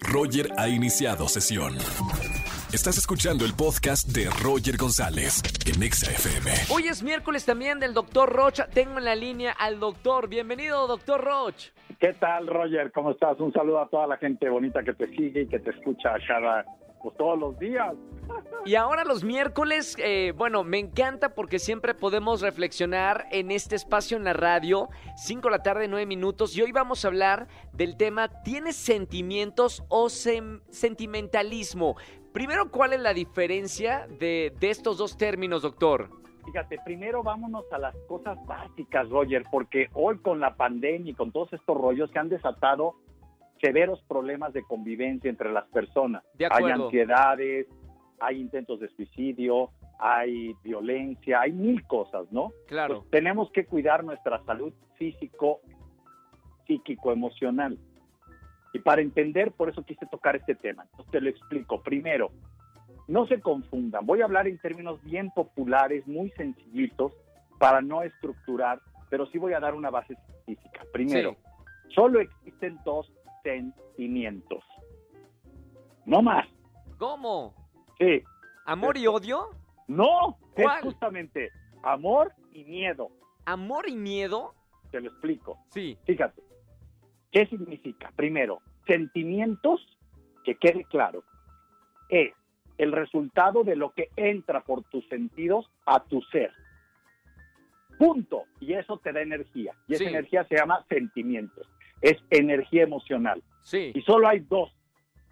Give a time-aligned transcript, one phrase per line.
[0.00, 1.74] Roger ha iniciado sesión.
[2.72, 6.50] Estás escuchando el podcast de Roger González en Exa FM.
[6.70, 8.60] Hoy es miércoles también del doctor Roch.
[8.72, 10.28] Tengo en la línea al doctor.
[10.28, 11.70] Bienvenido, doctor Roch.
[12.00, 12.90] ¿Qué tal, Roger?
[12.90, 13.38] ¿Cómo estás?
[13.40, 16.64] Un saludo a toda la gente bonita que te sigue y que te escucha cada,
[17.02, 17.94] pues, todos los días.
[18.64, 24.16] Y ahora los miércoles, eh, bueno, me encanta porque siempre podemos reflexionar en este espacio
[24.16, 27.96] en la radio, 5 de la tarde, 9 minutos, y hoy vamos a hablar del
[27.96, 31.96] tema ¿tienes sentimientos o sentimentalismo?
[32.32, 36.08] Primero, ¿cuál es la diferencia de, de estos dos términos, doctor?
[36.44, 41.30] Fíjate, primero vámonos a las cosas básicas, Roger, porque hoy con la pandemia y con
[41.32, 42.94] todos estos rollos se han desatado
[43.62, 46.24] severos problemas de convivencia entre las personas.
[46.34, 47.66] De hay ansiedades,
[48.20, 52.52] hay intentos de suicidio, hay violencia, hay mil cosas, ¿no?
[52.66, 52.98] Claro.
[52.98, 55.60] Pues tenemos que cuidar nuestra salud físico,
[56.66, 57.78] psíquico, emocional.
[58.74, 60.82] Y para entender, por eso quise tocar este tema.
[60.90, 61.82] Entonces te lo explico.
[61.82, 62.32] Primero,
[63.06, 64.04] no se confundan.
[64.04, 67.12] Voy a hablar en términos bien populares, muy sencillitos,
[67.60, 70.82] para no estructurar, pero sí voy a dar una base científica.
[70.92, 71.36] Primero,
[71.94, 73.12] solo existen dos
[73.42, 74.64] sentimientos.
[76.04, 76.46] No más.
[76.98, 77.54] ¿Cómo?
[77.98, 78.22] Sí.
[78.66, 79.50] ¿Amor y odio?
[79.88, 80.38] No.
[80.54, 80.78] ¿Cuál?
[80.78, 81.50] Es justamente
[81.82, 83.10] amor y miedo.
[83.44, 84.54] ¿Amor y miedo?
[84.90, 85.58] Te lo explico.
[85.70, 85.98] Sí.
[86.04, 86.42] Fíjate,
[87.30, 88.12] ¿qué significa?
[88.14, 89.80] Primero, sentimientos,
[90.44, 91.24] que quede claro,
[92.08, 92.32] es
[92.78, 96.52] el resultado de lo que entra por tus sentidos a tu ser.
[97.98, 98.44] Punto.
[98.60, 99.74] Y eso te da energía.
[99.86, 101.68] Y esa energía se llama sentimientos.
[102.02, 103.42] Es energía emocional.
[103.62, 103.92] Sí.
[103.94, 104.70] Y solo hay dos.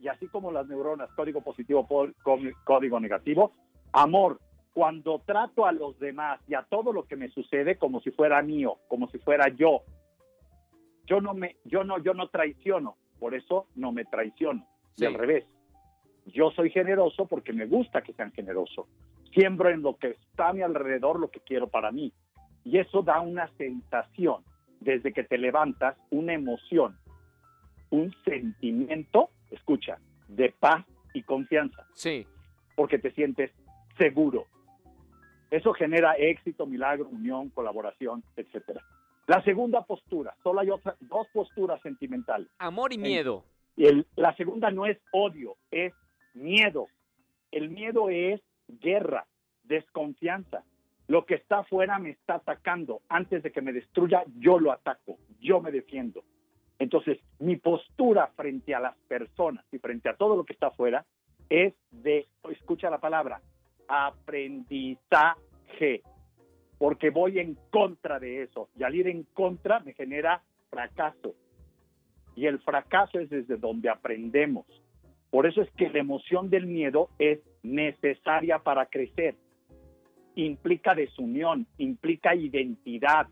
[0.00, 3.52] Y así como las neuronas, código positivo, po- có- código negativo,
[3.92, 4.40] amor.
[4.74, 8.40] Cuando trato a los demás y a todo lo que me sucede como si fuera
[8.40, 9.82] mío, como si fuera yo,
[11.06, 14.66] yo no me, yo no, yo no traiciono, por eso no me traiciono.
[14.94, 15.04] Sí.
[15.04, 15.44] Y al revés,
[16.26, 18.86] yo soy generoso porque me gusta que sean generosos.
[19.34, 22.12] Siembro en lo que está a mi alrededor lo que quiero para mí.
[22.64, 24.42] Y eso da una sensación,
[24.82, 26.96] desde que te levantas, una emoción,
[27.90, 29.98] un sentimiento, escucha,
[30.28, 30.84] de paz
[31.14, 32.26] y confianza, Sí.
[32.76, 33.50] porque te sientes
[33.98, 34.46] seguro.
[35.50, 38.80] Eso genera éxito, milagro, unión, colaboración, etcétera.
[39.26, 42.48] La segunda postura, solo hay otra, dos posturas sentimentales.
[42.58, 43.44] Amor y miedo.
[43.76, 45.92] El- la segunda no es odio, es
[46.34, 46.88] miedo.
[47.50, 49.26] El miedo es guerra,
[49.64, 50.64] desconfianza.
[51.08, 53.02] Lo que está afuera me está atacando.
[53.08, 56.22] Antes de que me destruya, yo lo ataco, yo me defiendo.
[56.78, 61.04] Entonces, mi postura frente a las personas y frente a todo lo que está afuera
[61.48, 63.40] es de, escucha la palabra,
[63.88, 66.02] aprendizaje,
[66.78, 68.68] porque voy en contra de eso.
[68.76, 71.34] Y al ir en contra me genera fracaso.
[72.34, 74.64] Y el fracaso es desde donde aprendemos.
[75.30, 79.36] Por eso es que la emoción del miedo es necesaria para crecer.
[80.34, 83.26] Implica desunión, implica identidad.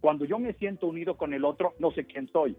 [0.00, 2.56] Cuando yo me siento unido con el otro, no sé quién soy.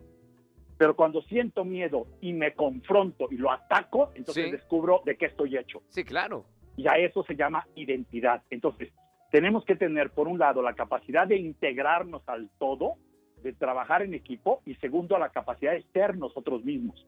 [0.77, 4.51] Pero cuando siento miedo y me confronto y lo ataco, entonces Sí.
[4.51, 5.81] descubro de qué estoy hecho.
[5.89, 6.45] Sí, claro.
[6.75, 8.43] Y a eso se llama identidad.
[8.49, 8.91] Entonces,
[9.31, 12.95] tenemos que tener, por un lado, la capacidad de integrarnos al todo,
[13.41, 17.05] de trabajar en equipo, y segundo, la capacidad de ser nosotros mismos.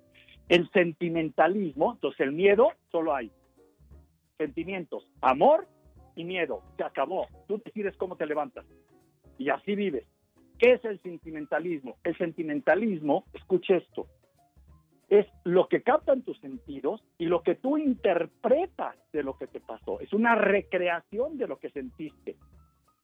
[0.49, 3.31] El sentimentalismo, entonces el miedo, solo hay
[4.38, 5.67] sentimientos, amor
[6.17, 6.63] y miedo.
[6.75, 7.28] Se acabó.
[7.47, 8.66] Tú decides cómo te levantas.
[9.38, 10.05] Y así vives.
[10.59, 11.97] ¿Qué es el sentimentalismo?
[12.03, 14.07] El sentimentalismo, escuche esto,
[15.07, 19.61] es lo que captan tus sentidos y lo que tú interpretas de lo que te
[19.61, 20.00] pasó.
[20.01, 22.35] Es una recreación de lo que sentiste.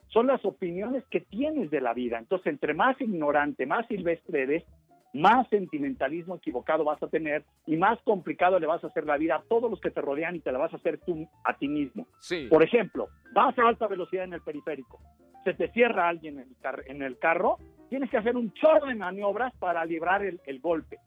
[0.07, 2.18] Son las opiniones que tienes de la vida.
[2.18, 4.63] Entonces, entre más ignorante, más silvestre eres,
[5.13, 9.35] más sentimentalismo equivocado vas a tener y más complicado le vas a hacer la vida
[9.35, 11.68] a todos los que te rodean y te la vas a hacer tú a ti
[11.68, 12.07] mismo.
[12.19, 12.47] Sí.
[12.50, 15.00] Por ejemplo, vas a alta velocidad en el periférico,
[15.44, 17.57] se te cierra alguien en el, car- en el carro,
[17.90, 20.97] tienes que hacer un chorro de maniobras para librar el, el golpe.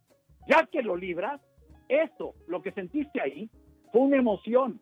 [0.48, 1.40] Ya que lo libras,
[1.88, 3.50] eso, lo que sentiste ahí,
[3.92, 4.80] fue una emoción.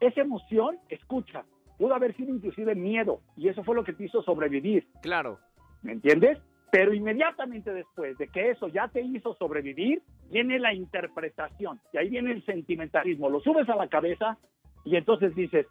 [0.00, 1.44] Esa emoción, escucha,
[1.78, 4.86] pudo haber sido inclusive miedo y eso fue lo que te hizo sobrevivir.
[5.02, 5.38] Claro.
[5.82, 6.38] ¿Me entiendes?
[6.70, 12.08] Pero inmediatamente después de que eso ya te hizo sobrevivir, viene la interpretación y ahí
[12.08, 13.28] viene el sentimentalismo.
[13.28, 14.38] Lo subes a la cabeza
[14.84, 15.66] y entonces dices,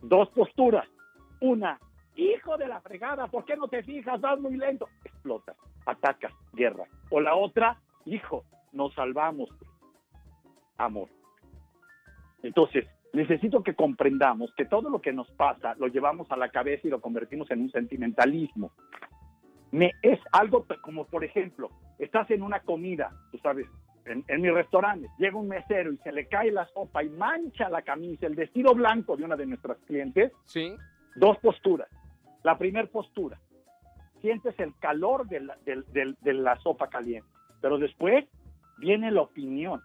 [0.00, 0.88] dos posturas.
[1.40, 1.78] Una,
[2.16, 4.20] hijo de la fregada, ¿por qué no te fijas?
[4.20, 4.88] Vas muy lento.
[5.04, 5.54] Explota,
[5.86, 6.84] atacas, guerra.
[7.10, 9.50] O la otra, hijo, nos salvamos.
[10.76, 11.08] Amor.
[12.42, 16.86] Entonces, necesito que comprendamos que todo lo que nos pasa lo llevamos a la cabeza
[16.86, 18.72] y lo convertimos en un sentimentalismo.
[19.72, 23.66] Me, es algo como, por ejemplo, estás en una comida, tú sabes,
[24.04, 27.68] en, en mis restaurantes, llega un mesero y se le cae la sopa y mancha
[27.68, 30.74] la camisa, el vestido blanco de una de nuestras clientes, Sí.
[31.16, 31.88] dos posturas.
[32.42, 33.38] La primera postura,
[34.20, 37.28] sientes el calor de la, de la sopa caliente,
[37.60, 38.24] pero después
[38.78, 39.80] viene la opinión.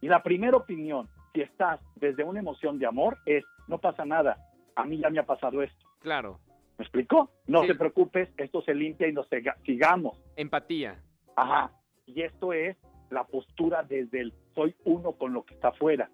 [0.00, 4.38] Y la primera opinión, si estás desde una emoción de amor, es, no pasa nada,
[4.76, 5.86] a mí ya me ha pasado esto.
[6.00, 6.38] Claro.
[6.80, 7.30] ¿Me explicó?
[7.46, 7.66] No Sí.
[7.66, 10.18] te preocupes, esto se limpia y nos siga- sigamos.
[10.34, 10.98] Empatía.
[11.36, 11.70] Ajá.
[12.06, 12.74] Y esto es
[13.10, 16.08] la postura desde el soy uno con lo que está afuera,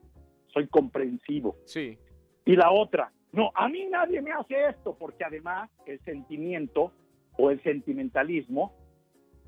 [0.49, 1.55] soy comprensivo.
[1.67, 1.97] Sí.
[2.45, 6.91] Y la otra, no, a mí nadie me hace esto, porque además el sentimiento
[7.39, 8.75] o el sentimentalismo,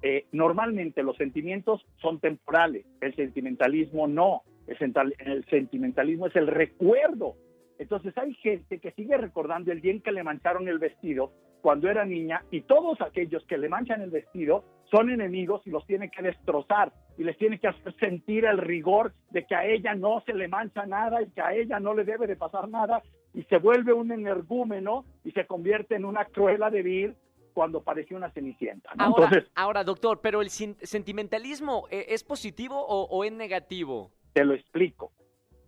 [0.03, 7.35] eh, normalmente los sentimientos son temporales, el sentimentalismo no, el sentimentalismo es el recuerdo.
[7.79, 11.89] Entonces hay gente que sigue recordando el día en que le mancharon el vestido cuando
[11.91, 16.11] era niña y todos aquellos que le manchan el vestido son enemigos y los tiene
[16.11, 20.23] que destrozar y les tiene que hacer sentir el rigor de que a ella no
[20.25, 23.03] se le mancha nada y que a ella no le debe de pasar nada
[23.35, 27.17] y se vuelve un energúmeno y se convierte en una cruela de vir
[27.53, 28.91] cuando parecía una cenicienta.
[28.95, 29.05] ¿no?
[29.05, 34.11] Ahora, Entonces, ahora, doctor, pero el sin- sentimentalismo eh, es positivo o, o es negativo?
[34.33, 35.11] te lo explico.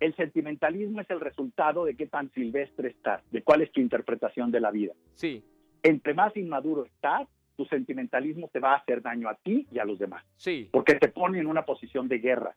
[0.00, 4.50] El sentimentalismo es el resultado de qué tan silvestre estás, de cuál es tu interpretación
[4.50, 4.94] de la vida.
[5.14, 5.44] Sí,
[5.82, 9.84] Entre más inmaduro estás, tu sentimentalismo te va a hacer daño a ti y a
[9.84, 10.24] los demás.
[10.36, 10.68] sí.
[10.72, 12.54] porque te pone en una posición de guerra.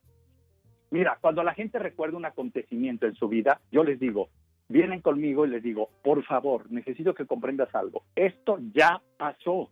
[0.91, 4.29] Mira, cuando la gente recuerda un acontecimiento en su vida, yo les digo,
[4.69, 8.03] vienen conmigo y les digo, por favor, necesito que comprendas algo.
[8.15, 9.69] Esto ya pasó.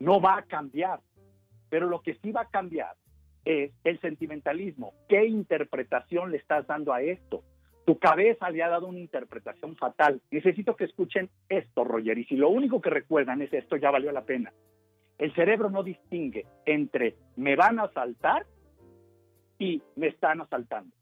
[0.00, 1.00] No va a cambiar.
[1.70, 2.94] Pero lo que sí va a cambiar
[3.44, 4.94] es el sentimentalismo.
[5.08, 7.42] ¿Qué interpretación le estás dando a esto?
[7.84, 10.22] Tu cabeza le ha dado una interpretación fatal.
[10.30, 12.16] Necesito que escuchen esto, Roger.
[12.18, 14.52] Y si lo único que recuerdan es esto, ya valió la pena.
[15.18, 18.46] El cerebro no distingue entre me van a asaltar
[19.58, 20.94] y me están asaltando.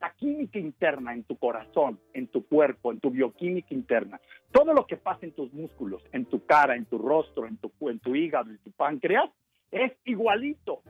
[0.00, 4.20] La química interna en tu corazón, en tu cuerpo, en tu bioquímica interna,
[4.52, 7.72] todo lo que pasa en tus músculos, en tu cara, en tu rostro, en tu,
[7.88, 9.30] en tu hígado, en tu páncreas,
[9.70, 10.82] es igualito.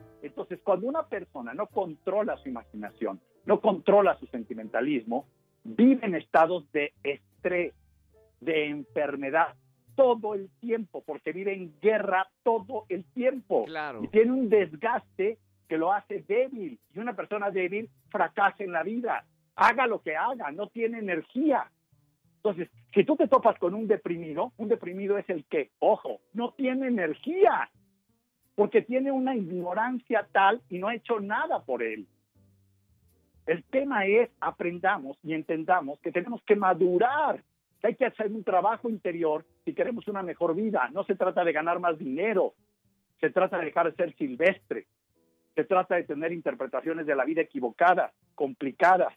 [0.45, 5.27] Entonces, cuando una persona no controla su imaginación, no controla su sentimentalismo,
[5.65, 7.73] vive en estados de estrés,
[8.41, 9.55] de enfermedad,
[9.97, 13.65] todo el tiempo, porque vive en guerra todo el tiempo.
[13.65, 14.05] Claro.
[14.05, 16.79] Y tiene un desgaste que lo hace débil.
[16.95, 19.25] Y una persona débil fracasa en la vida.
[19.57, 21.71] Haga lo que haga, no tiene energía.
[22.37, 26.53] Entonces, si tú te topas con un deprimido, un deprimido es el que, ojo, no
[26.53, 27.71] tiene energía,
[28.55, 32.07] porque tiene una ignorancia tal y no ha hecho nada por él.
[33.47, 37.43] El tema es aprendamos y entendamos que tenemos que madurar,
[37.81, 40.89] que hay que hacer un trabajo interior si queremos una mejor vida.
[40.93, 42.55] No se trata de ganar más dinero,
[43.21, 44.87] se trata de dejar de ser silvestre,
[45.55, 49.15] se trata de tener interpretaciones de la vida equivocadas, complicadas,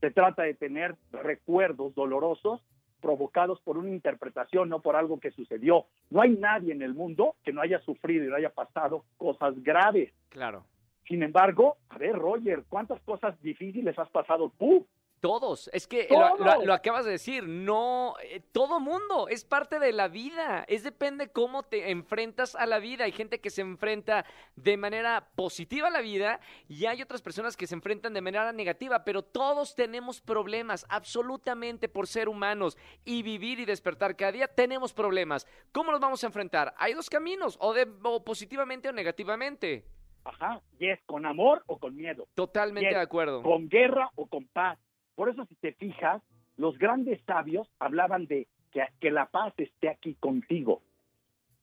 [0.00, 2.60] se trata de tener recuerdos dolorosos
[3.04, 5.84] provocados por una interpretación, no por algo que sucedió.
[6.08, 9.62] No hay nadie en el mundo que no haya sufrido y no haya pasado cosas
[9.62, 10.10] graves.
[10.30, 10.64] Claro.
[11.06, 14.86] Sin embargo, a ver, Roger, ¿cuántas cosas difíciles has pasado tú?
[15.24, 19.78] Todos, es que lo, lo- lo acabas de decir, no, eh, todo mundo, es parte
[19.78, 23.62] de la vida, es depende cómo te enfrentas a la vida, hay gente que se
[23.62, 28.20] enfrenta de manera positiva a la vida y hay otras personas que se enfrentan de
[28.20, 32.76] manera negativa, pero todos tenemos problemas, absolutamente por ser humanos
[33.06, 35.46] y vivir y despertar cada día tenemos problemas.
[35.72, 36.74] ¿Cómo los vamos a enfrentar?
[36.76, 39.86] Hay dos caminos, o, de, o positivamente o negativamente.
[40.26, 42.96] Ajá, y es con amor o con miedo, Totalmente Yes.
[42.96, 43.42] de acuerdo.
[43.42, 44.78] con guerra o con paz.
[45.14, 46.22] Por eso, si te fijas,
[46.56, 50.82] los grandes sabios hablaban de que, que la paz esté aquí contigo.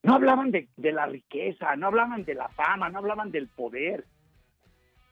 [0.04, 4.06] No hablaban de, de la riqueza, no hablaban de la fama, no hablaban del poder.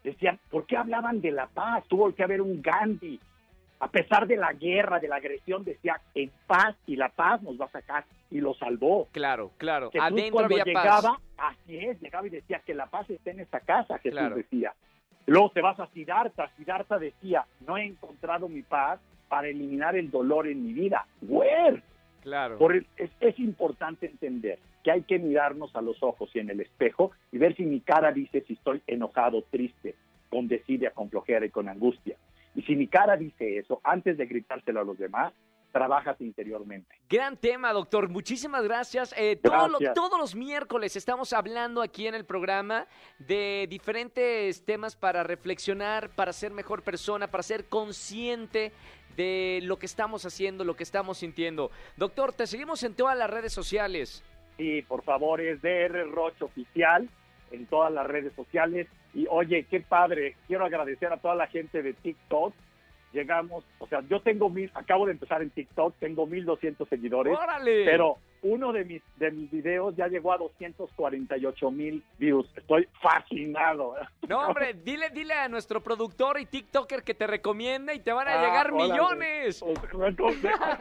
[0.03, 1.83] Decían, ¿por qué hablaban de la paz?
[1.87, 3.19] Tuvo que haber un Gandhi.
[3.81, 7.59] A pesar de la guerra, de la agresión, decía, en paz y la paz nos
[7.59, 8.05] va a sacar.
[8.31, 9.07] Y lo salvó.
[9.11, 9.89] Claro, claro.
[9.91, 11.01] Jesús Adentro cuando llegaba,
[11.37, 11.55] paz.
[11.61, 14.35] así es, llegaba y decía que la paz está en esta casa, Jesús Claro.
[14.35, 14.73] decía.
[15.29, 20.09] Luego te vas a Siddhartha, Siddhartha decía, no he encontrado mi paz para eliminar el
[20.09, 21.05] dolor en mi vida.
[21.21, 21.81] Where?
[22.21, 22.57] Claro.
[22.57, 26.49] Por el- es, es importante entender que hay que mirarnos a los ojos y en
[26.49, 29.95] el espejo y ver si mi cara dice si estoy enojado, triste,
[30.29, 32.15] con desidia, con flojera y con angustia.
[32.55, 35.33] Y si mi cara dice eso, antes de gritárselo a los demás,
[35.71, 36.95] trabajas interiormente.
[37.09, 38.09] Gran tema, doctor.
[38.09, 39.13] Muchísimas gracias.
[39.17, 39.93] Eh, todo lo- Gracias.
[39.93, 42.87] todos los miércoles estamos hablando aquí en el programa
[43.19, 48.71] de diferentes temas para reflexionar, para ser mejor persona, para ser consciente
[49.15, 51.71] de lo que estamos haciendo, lo que estamos sintiendo.
[51.97, 54.23] Doctor, te seguimos en todas las redes sociales.
[54.57, 57.09] Sí, por favor, es DR Roche Oficial
[57.51, 58.87] en todas las redes sociales.
[59.13, 62.53] Y oye, qué padre, quiero agradecer a toda la gente de TikTok.
[63.11, 67.83] Llegamos, o sea, yo tengo mil, acabo de empezar en TikTok, tengo 1200 seguidores, ¡Órale!
[67.85, 72.47] pero uno de mis de mis videos ya llegó a 248 mil views.
[72.55, 73.95] Estoy fascinado.
[74.27, 78.27] No, hombre, dile, dile a nuestro productor y TikToker que te recomienda y te van
[78.27, 78.93] a Ah, llegar órale.
[78.93, 79.61] millones.
[79.63, 80.09] O sea,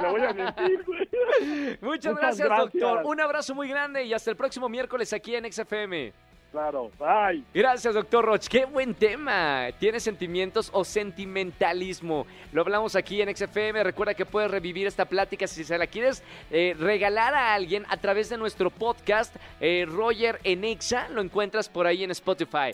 [0.02, 0.84] Le voy a mentir.
[1.80, 2.72] Muchas, Muchas gracias, gracias.
[2.72, 3.02] doctor.
[3.06, 6.12] Un abrazo muy grande y hasta el próximo miércoles aquí en XFM.
[6.50, 7.44] Claro, bye.
[7.52, 8.46] Gracias, doctor Roch.
[8.48, 9.66] Qué buen tema.
[9.78, 12.26] ¿Tienes sentimientos o sentimentalismo?
[12.52, 13.84] Lo hablamos aquí en XFM.
[13.84, 17.98] Recuerda que puedes revivir esta plática si se la quieres eh, regalar a alguien a
[17.98, 21.08] través de nuestro podcast eh, Roger en Exa.
[21.10, 22.70] Lo encuentras por ahí en Spotify.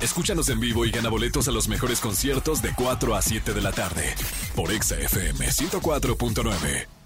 [0.00, 3.60] Escúchanos en vivo y gana boletos a los mejores conciertos de 4 a 7 de
[3.60, 4.12] la tarde
[4.56, 7.01] por Exa FM 104.9.